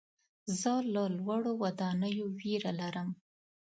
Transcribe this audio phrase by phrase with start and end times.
[0.59, 3.09] زه له لوړو ودانیو ویره لرم.